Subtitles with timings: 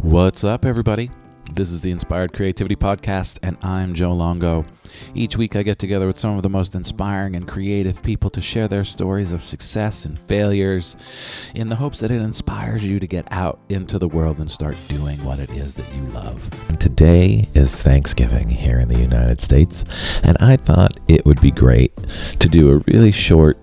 [0.00, 1.10] What's up, everybody?
[1.54, 4.66] This is the Inspired Creativity Podcast, and I'm Joe Longo.
[5.14, 8.42] Each week, I get together with some of the most inspiring and creative people to
[8.42, 10.96] share their stories of success and failures
[11.54, 14.76] in the hopes that it inspires you to get out into the world and start
[14.86, 16.46] doing what it is that you love.
[16.78, 19.82] Today is Thanksgiving here in the United States,
[20.22, 21.96] and I thought it would be great
[22.38, 23.56] to do a really short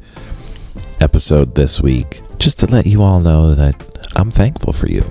[0.99, 5.03] episode this week just to let you all know that I'm thankful for you.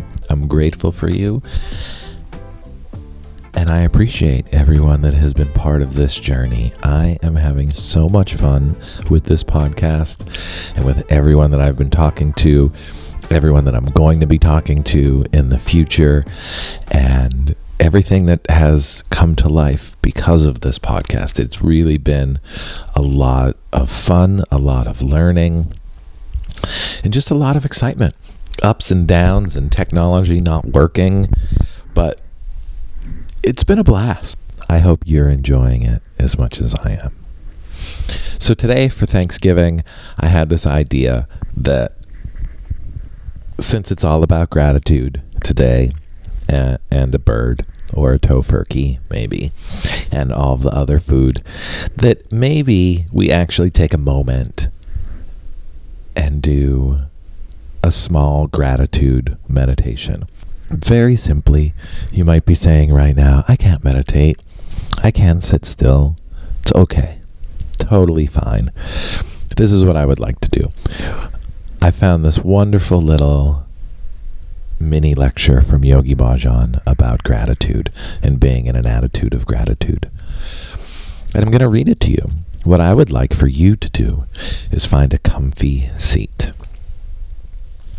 [0.52, 1.40] Grateful for you.
[3.54, 6.74] And I appreciate everyone that has been part of this journey.
[6.82, 8.76] I am having so much fun
[9.08, 10.28] with this podcast
[10.76, 12.70] and with everyone that I've been talking to,
[13.30, 16.22] everyone that I'm going to be talking to in the future,
[16.90, 21.40] and everything that has come to life because of this podcast.
[21.40, 22.38] It's really been
[22.94, 25.72] a lot of fun, a lot of learning,
[27.02, 28.14] and just a lot of excitement
[28.62, 31.28] ups and downs and technology not working,
[31.94, 32.20] but
[33.42, 34.38] it's been a blast.
[34.68, 37.14] I hope you're enjoying it as much as I am.
[38.38, 39.84] So, today for Thanksgiving,
[40.18, 41.96] I had this idea that
[43.60, 45.92] since it's all about gratitude today
[46.48, 49.52] and, a bird or a tofurkey, maybe,
[50.10, 51.42] and all the other food,
[51.96, 54.68] that maybe we actually take a moment
[56.16, 56.98] and do
[57.82, 60.26] a small gratitude meditation.
[60.70, 61.74] Very simply,
[62.12, 64.40] you might be saying right now, I can't meditate.
[65.02, 66.16] I can't sit still.
[66.60, 67.18] It's okay.
[67.78, 68.70] Totally fine.
[69.56, 70.70] This is what I would like to do.
[71.80, 73.66] I found this wonderful little
[74.78, 77.90] mini lecture from Yogi Bhajan about gratitude
[78.22, 80.10] and being in an attitude of gratitude.
[81.34, 82.28] And I'm going to read it to you.
[82.64, 84.24] What I would like for you to do
[84.70, 86.52] is find a comfy seat.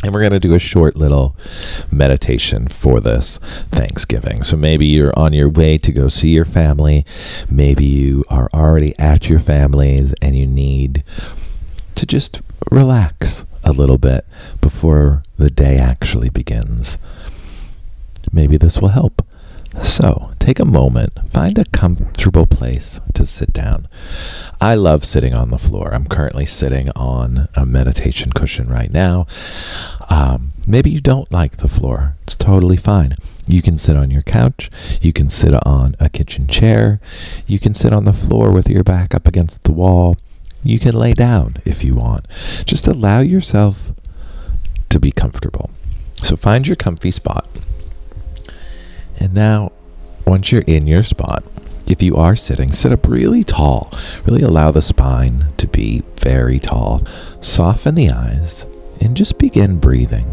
[0.03, 1.35] And we're going to do a short little
[1.89, 3.39] meditation for this
[3.71, 4.43] Thanksgiving.
[4.43, 7.05] So maybe you're on your way to go see your family.
[7.49, 11.03] Maybe you are already at your family's and you need
[11.95, 14.25] to just relax a little bit
[14.59, 16.97] before the day actually begins.
[18.31, 19.25] Maybe this will help.
[19.81, 23.87] So, take a moment, find a comfortable place to sit down.
[24.61, 25.93] I love sitting on the floor.
[25.93, 29.27] I'm currently sitting on a meditation cushion right now.
[30.09, 32.15] Um, maybe you don't like the floor.
[32.23, 33.15] It's totally fine.
[33.47, 34.69] You can sit on your couch.
[35.01, 36.99] You can sit on a kitchen chair.
[37.47, 40.17] You can sit on the floor with your back up against the wall.
[40.63, 42.25] You can lay down if you want.
[42.65, 43.91] Just allow yourself
[44.89, 45.71] to be comfortable.
[46.21, 47.47] So find your comfy spot.
[49.23, 49.71] And now,
[50.27, 51.45] once you're in your spot,
[51.87, 53.89] if you are sitting, sit up really tall.
[54.25, 57.07] Really allow the spine to be very tall.
[57.39, 58.65] Soften the eyes
[58.99, 60.27] and just begin breathing.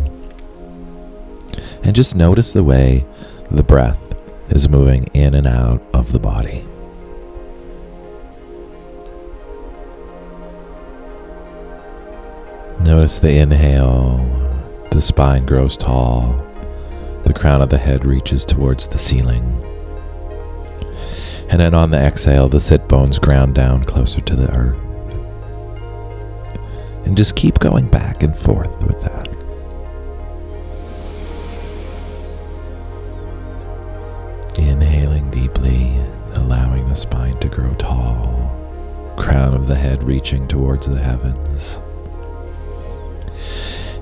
[1.85, 3.05] And just notice the way
[3.49, 6.65] the breath is moving in and out of the body.
[12.81, 14.19] Notice the inhale,
[14.91, 16.45] the spine grows tall,
[17.33, 19.45] the crown of the head reaches towards the ceiling.
[21.49, 24.81] And then on the exhale, the sit bones ground down closer to the earth.
[27.07, 29.29] And just keep going back and forth with that.
[34.59, 36.01] Inhaling deeply,
[36.35, 41.79] allowing the spine to grow tall, crown of the head reaching towards the heavens.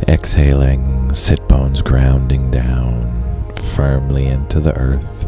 [0.07, 5.25] Exhaling, sit bones grounding down firmly into the earth.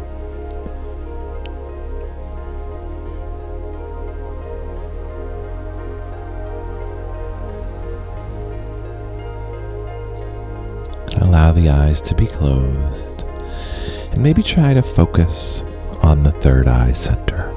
[11.20, 13.22] Allow the eyes to be closed
[14.12, 15.62] and maybe try to focus
[16.02, 17.52] on the third eye center.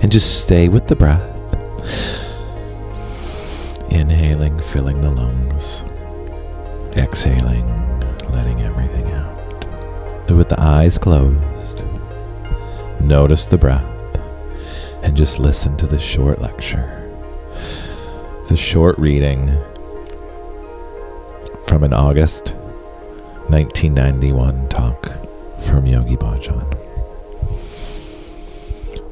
[0.00, 1.22] And just stay with the breath.
[3.90, 5.82] Inhaling, filling the lungs.
[6.96, 7.66] Exhaling,
[8.30, 9.64] letting everything out.
[10.28, 11.82] So, with the eyes closed,
[13.00, 13.84] notice the breath
[15.02, 17.00] and just listen to the short lecture.
[18.48, 19.58] The short reading
[21.66, 22.54] from an August
[23.48, 25.10] 1991 talk
[25.60, 26.78] from Yogi Bhajan.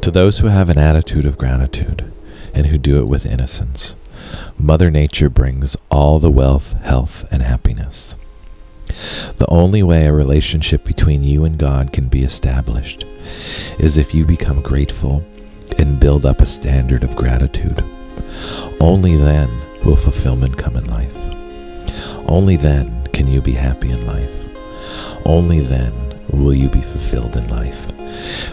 [0.01, 2.13] To those who have an attitude of gratitude
[2.55, 3.97] and who do it with innocence,
[4.59, 8.17] Mother Nature brings all the wealth, health, and happiness.
[9.37, 13.05] The only way a relationship between you and God can be established
[13.79, 15.25] is if you become grateful
[15.79, 17.83] and build up a standard of gratitude.
[18.81, 19.51] Only then
[19.85, 21.17] will fulfillment come in life.
[22.29, 24.49] Only then can you be happy in life.
[25.25, 25.93] Only then
[26.31, 27.93] will you be fulfilled in life,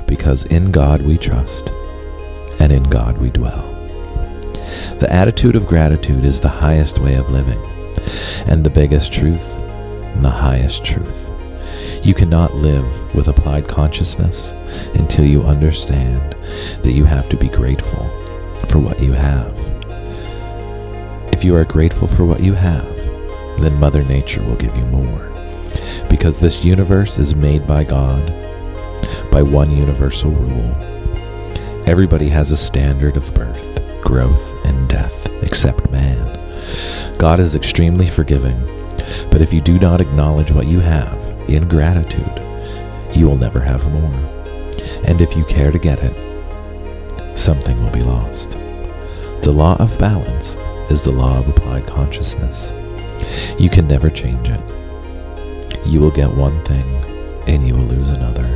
[0.06, 1.72] because in God we trust,
[2.60, 3.79] and in God we dwell.
[4.98, 7.62] The attitude of gratitude is the highest way of living,
[8.48, 11.26] and the biggest truth, and the highest truth.
[12.04, 14.52] You cannot live with applied consciousness
[14.96, 16.36] until you understand
[16.82, 18.10] that you have to be grateful
[18.68, 19.54] for what you have.
[21.34, 22.88] If you are grateful for what you have,
[23.62, 25.30] then Mother Nature will give you more.
[26.10, 28.28] Because this universe is made by God,
[29.30, 30.76] by one universal rule.
[31.86, 36.40] Everybody has a standard of birth, growth, and death, except man.
[37.18, 38.60] God is extremely forgiving,
[39.32, 41.20] but if you do not acknowledge what you have
[41.50, 42.42] in gratitude,
[43.16, 44.14] you will never have more.
[45.06, 48.52] And if you care to get it, something will be lost.
[49.42, 50.56] The law of balance
[50.92, 52.72] is the law of applied consciousness.
[53.60, 54.62] You can never change it.
[55.86, 56.86] You will get one thing
[57.48, 58.48] and you will lose another.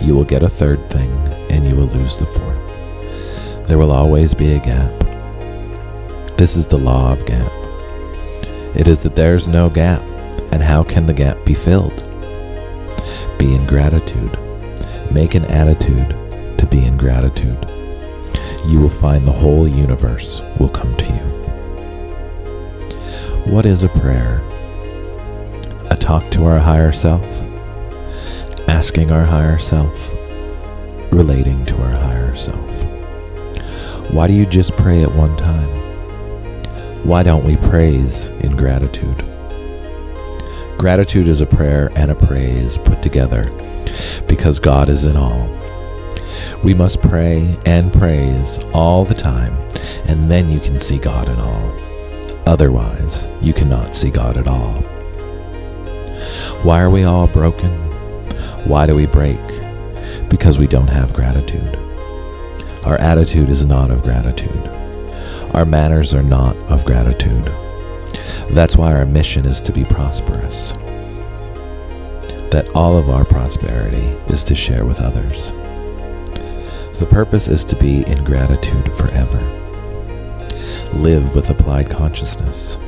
[0.00, 1.10] You will get a third thing
[1.50, 2.67] and you will lose the fourth.
[3.68, 4.88] There will always be a gap.
[6.38, 7.52] This is the law of gap.
[8.74, 10.00] It is that there's no gap,
[10.52, 12.02] and how can the gap be filled?
[13.38, 14.38] Be in gratitude.
[15.10, 16.08] Make an attitude
[16.56, 17.58] to be in gratitude.
[18.64, 21.28] You will find the whole universe will come to you.
[23.52, 24.40] What is a prayer?
[25.90, 27.28] A talk to our higher self,
[28.66, 30.14] asking our higher self,
[31.12, 32.87] relating to our higher self.
[34.10, 35.68] Why do you just pray at one time?
[37.04, 39.18] Why don't we praise in gratitude?
[40.78, 43.52] Gratitude is a prayer and a praise put together
[44.26, 45.48] because God is in all.
[46.64, 49.54] We must pray and praise all the time,
[50.06, 51.76] and then you can see God in all.
[52.46, 54.80] Otherwise, you cannot see God at all.
[56.62, 57.70] Why are we all broken?
[58.66, 59.40] Why do we break?
[60.28, 61.87] Because we don't have gratitude.
[62.84, 64.68] Our attitude is not of gratitude.
[65.54, 67.46] Our manners are not of gratitude.
[68.50, 70.72] That's why our mission is to be prosperous.
[72.50, 75.52] That all of our prosperity is to share with others.
[76.98, 79.40] The purpose is to be in gratitude forever.
[80.94, 82.78] Live with applied consciousness.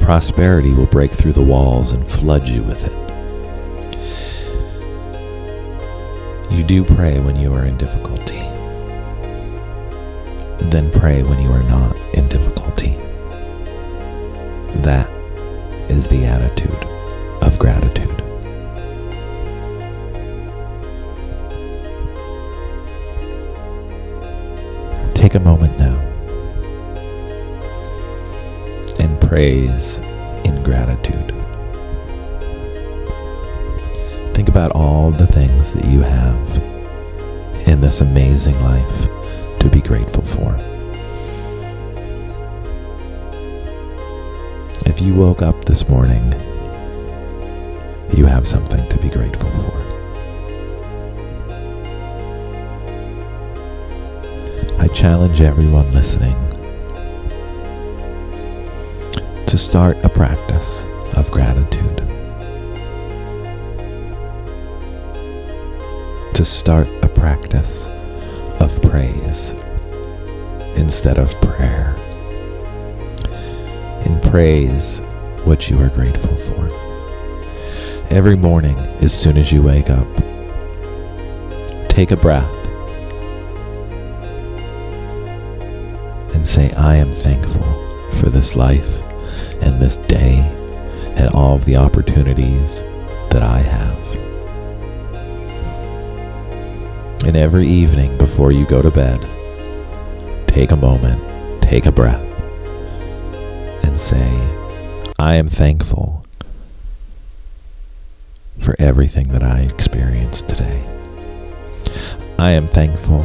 [0.00, 2.92] Prosperity will break through the walls and flood you with it.
[6.52, 8.41] You do pray when you are in difficulty.
[10.70, 12.96] Then pray when you are not in difficulty.
[14.82, 15.10] That
[15.90, 16.82] is the attitude
[17.42, 18.08] of gratitude.
[25.14, 25.98] Take a moment now
[28.98, 29.98] and praise
[30.44, 31.34] in gratitude.
[34.34, 36.56] Think about all the things that you have
[37.68, 39.08] in this amazing life
[39.62, 40.56] to be grateful for.
[44.84, 46.32] If you woke up this morning,
[48.12, 49.72] you have something to be grateful for.
[54.80, 56.36] I challenge everyone listening
[59.46, 60.82] to start a practice
[61.16, 61.98] of gratitude.
[66.34, 67.86] To start a practice
[68.62, 69.50] of praise
[70.76, 71.96] instead of prayer.
[74.04, 75.00] And praise
[75.44, 76.70] what you are grateful for.
[78.10, 80.06] Every morning, as soon as you wake up,
[81.88, 82.54] take a breath
[86.34, 87.64] and say, I am thankful
[88.12, 89.02] for this life
[89.60, 90.38] and this day
[91.16, 92.82] and all of the opportunities
[93.30, 94.31] that I have.
[97.24, 99.20] And every evening before you go to bed,
[100.48, 102.20] take a moment, take a breath,
[103.84, 104.28] and say,
[105.20, 106.26] I am thankful
[108.58, 110.84] for everything that I experienced today.
[112.40, 113.24] I am thankful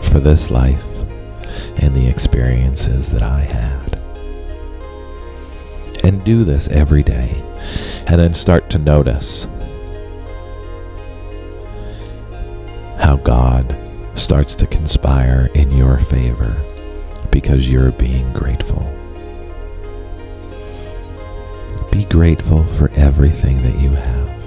[0.00, 1.02] for this life
[1.76, 4.00] and the experiences that I had.
[6.02, 7.40] And do this every day,
[8.08, 9.46] and then start to notice
[13.28, 13.76] God
[14.14, 16.56] starts to conspire in your favor
[17.30, 18.80] because you're being grateful.
[21.92, 24.42] Be grateful for everything that you have.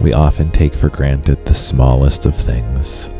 [0.00, 3.10] We often take for granted the smallest of things,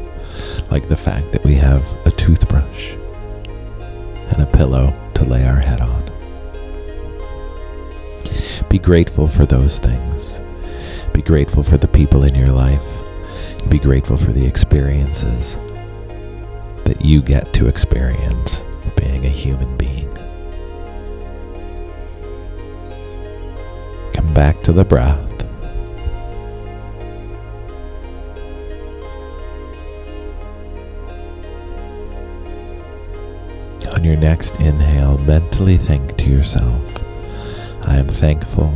[0.70, 2.92] like the fact that we have a toothbrush
[4.30, 6.08] and a pillow to lay our head on.
[8.68, 10.40] Be grateful for those things.
[11.14, 13.02] Be grateful for the people in your life.
[13.68, 15.58] Be grateful for the experiences
[16.84, 18.64] that you get to experience
[18.96, 20.12] being a human being.
[24.12, 25.30] Come back to the breath.
[33.94, 36.82] On your next inhale, mentally think to yourself,
[37.86, 38.74] I am thankful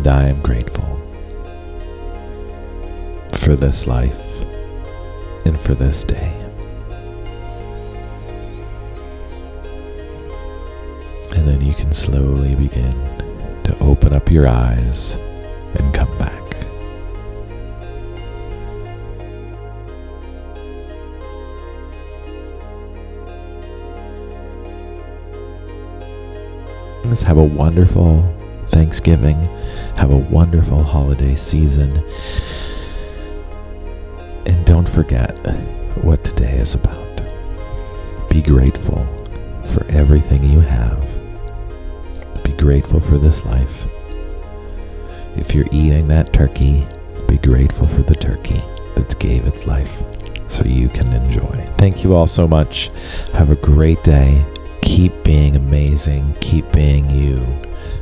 [0.00, 0.98] and I am grateful
[3.34, 4.42] for this life
[5.44, 6.32] and for this day.
[11.36, 12.92] And then you can slowly begin
[13.64, 15.16] to open up your eyes
[15.74, 16.40] and come back.
[27.26, 28.24] Have a wonderful
[28.70, 29.38] Thanksgiving.
[29.96, 32.02] Have a wonderful holiday season.
[34.46, 35.36] And don't forget
[36.02, 37.22] what today is about.
[38.30, 39.06] Be grateful
[39.66, 41.06] for everything you have.
[42.42, 43.86] Be grateful for this life.
[45.36, 46.84] If you're eating that turkey,
[47.28, 48.60] be grateful for the turkey
[48.96, 50.02] that gave its life
[50.48, 51.66] so you can enjoy.
[51.78, 52.90] Thank you all so much.
[53.32, 54.44] Have a great day.
[54.82, 56.34] Keep being amazing.
[56.40, 57.46] Keep being you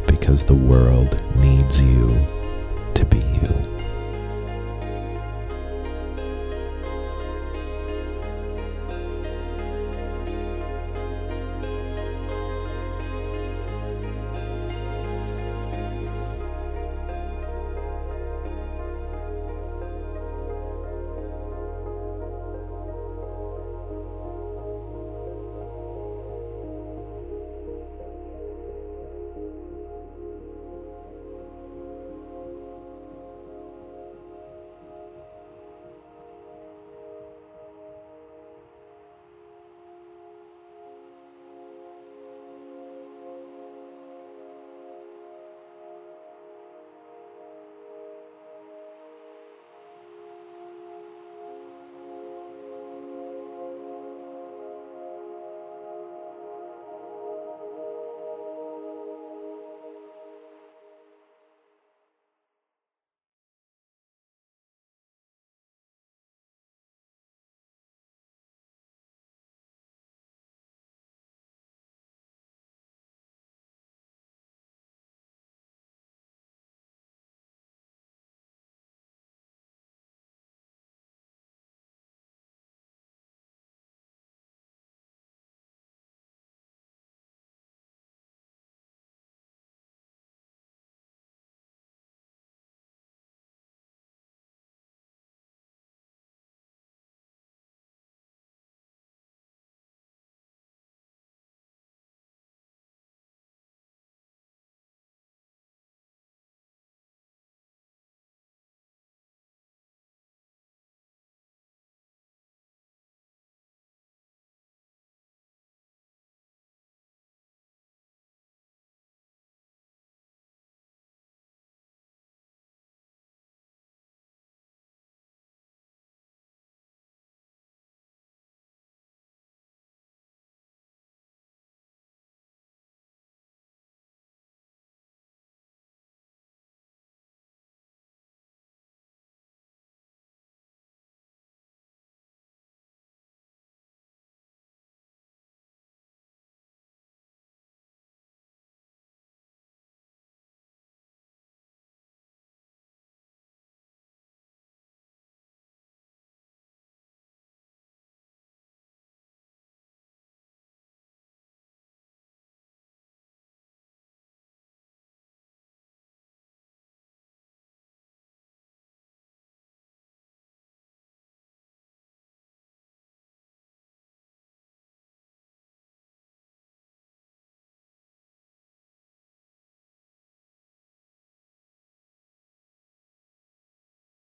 [0.09, 2.27] because the world needs you
[2.95, 3.68] to be you.